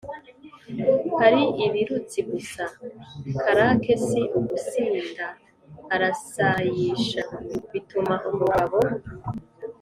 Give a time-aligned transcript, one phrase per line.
[1.25, 2.63] ari ibirutsi gusa.
[3.41, 5.27] Karake si ugusinda
[5.93, 7.21] arasayisha!
[7.71, 8.79] Bituma umugabo